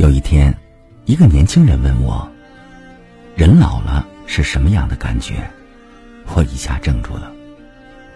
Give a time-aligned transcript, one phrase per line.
[0.00, 0.50] 有一天，
[1.04, 2.26] 一个年轻人问我
[3.36, 5.46] ：“人老了是什么样的感觉？”
[6.34, 7.30] 我一下怔住了，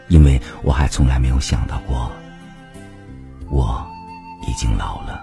[0.08, 2.10] 因为我还从来没有想到过，
[3.50, 3.86] 我
[4.48, 5.22] 已经老了。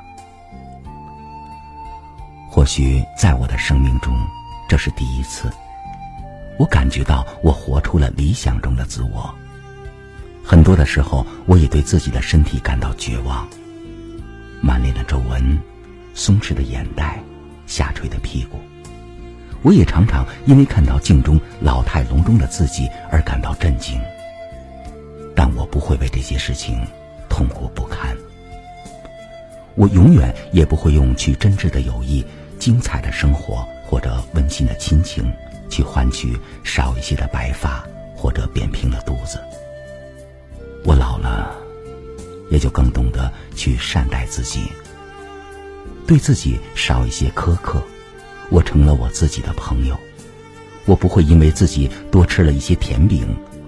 [2.48, 4.16] 或许在我的生命中，
[4.70, 5.52] 这是第一次，
[6.60, 9.34] 我感觉到我活出了理想中的自我。
[10.46, 13.48] 很多的时候，我也对自己的身体感到绝望，
[14.62, 15.60] 满脸的皱纹，
[16.14, 17.22] 松弛的眼袋，
[17.66, 18.58] 下垂的屁股。
[19.64, 24.02] 我也常常因为看到镜中老态龙钟的自己而感到震惊，
[25.36, 26.84] 但我不会为这些事情
[27.30, 28.16] 痛苦不堪。
[29.76, 32.26] 我永远也不会用去真挚的友谊、
[32.60, 35.32] 精彩的生活或者温馨的亲情，
[35.70, 37.84] 去换取少一些的白发
[38.16, 39.40] 或者扁平的肚子。
[40.84, 41.56] 我老了，
[42.50, 44.64] 也就更懂得去善待自己，
[46.12, 47.82] 对自己少一些苛刻。
[48.50, 49.98] 我成了我自己的朋友，
[50.84, 53.26] 我不会因为自己多吃了一些甜饼，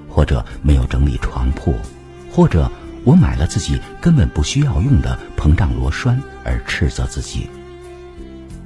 [0.09, 1.73] 或者没有整理床铺，
[2.29, 2.69] 或者
[3.05, 7.49] 我买了自己根本不需要用的膨胀螺栓而斥责自己。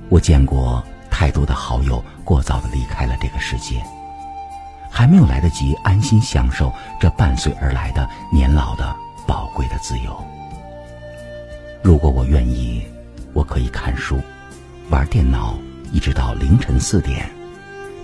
[0.09, 3.79] 我见过太多的好友过早的离开了这个世界，
[4.89, 8.95] 还没有来得及安心享受这伴随而来的年老的
[9.27, 10.19] 宝贵的自由。
[11.83, 12.81] 如果我愿意，
[13.37, 14.19] 我可以看书，
[14.89, 15.55] 玩电脑。
[15.93, 17.29] 一直到凌晨四点，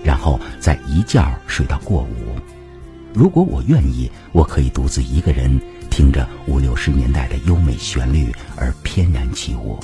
[0.04, 2.38] 然后再一觉睡到过午。
[3.12, 9.78] 如果我愿意，我可以独自一个人听着五六十年代的优美旋律而翩然起舞。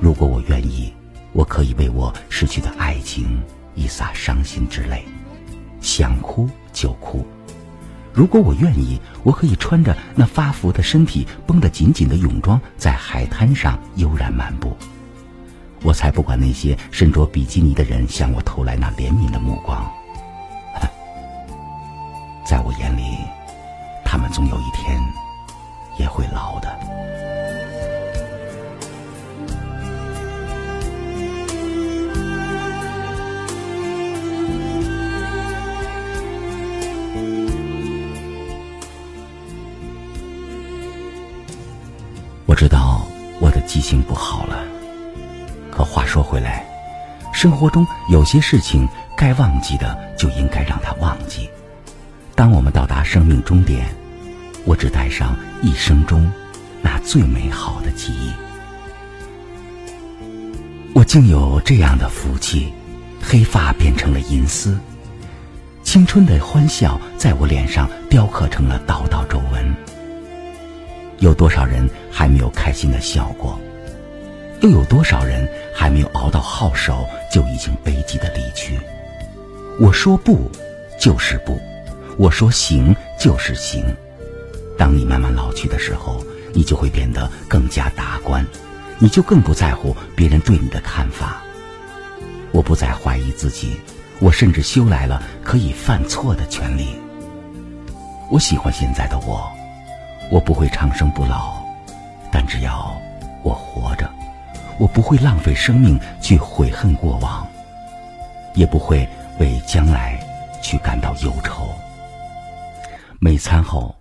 [0.00, 0.92] 如果我愿意，
[1.32, 3.40] 我可以为我失去的爱情
[3.76, 5.04] 一洒伤心之泪，
[5.80, 7.24] 想哭就哭。
[8.14, 14.76] 如果我愿意，我可以穿着那发福的身体绷得紧紧的泳装，在海滩上悠然漫步。
[15.82, 19.23] 我才不管那些身着比基尼的人向我投来那怜悯
[43.84, 44.64] 我的记性不好了。
[45.70, 46.64] 可话说回来，
[47.34, 51.50] 生活中有些事情该忘记的就应该让它忘记。
[52.34, 53.86] 当我们到达生命终点，
[54.64, 56.30] 我只带上一生中
[56.80, 58.32] 那最美好的记忆。
[60.94, 62.72] 我竟有这样的福气，
[63.20, 64.78] 黑发变成了银丝，
[65.82, 69.74] 青春的欢笑在我脸上雕刻成了道道皱纹。
[71.18, 73.58] 有多少人还没有开心的笑过？
[74.64, 78.80] 又有多少人还没有熬到号手，就已经悲寂的离去？
[79.78, 80.50] 我说不，
[80.98, 81.52] 就是不；
[82.16, 83.84] 我说行，就是行。
[84.78, 88.42] 当你慢慢老去的时候，你就会变得更加达观，
[88.98, 91.42] 你就更不在乎别人对你的看法。
[92.50, 93.78] 我不再怀疑自己，
[94.18, 96.96] 我甚至修来了可以犯错的权利。
[98.30, 99.46] 我喜欢现在的我，
[100.30, 101.62] 我不会长生不老，
[102.32, 102.98] 但只要
[103.42, 104.10] 我活着。
[104.78, 107.46] 我不会浪费生命去悔恨过往，
[108.54, 109.08] 也不会
[109.38, 110.18] 为将来
[110.62, 111.68] 去感到忧愁。
[113.20, 113.94] 每餐后，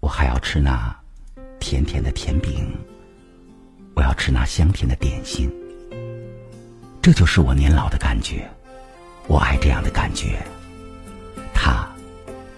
[0.00, 0.94] 我还要吃那
[1.60, 2.76] 甜甜的甜饼，
[3.94, 5.50] 我要吃那香甜的点心。
[7.00, 8.48] 这就是我年老的感觉，
[9.28, 10.42] 我爱这样的感觉，
[11.54, 11.88] 它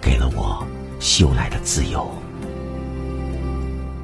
[0.01, 0.67] 给了我
[1.01, 2.11] 修来的自由。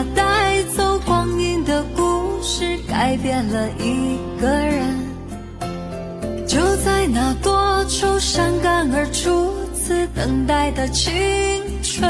[0.00, 4.96] 它带走光阴的故事，改变了一个人。
[6.48, 11.12] 就在那多愁善感而初次等待的青
[11.82, 12.02] 春。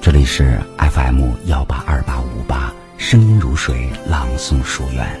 [0.00, 5.20] 这里是 FM 幺八二八五八，声音如水，朗诵书院。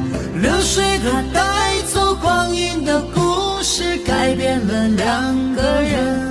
[0.41, 6.30] 流水它带走光阴的故事，改变了两个人。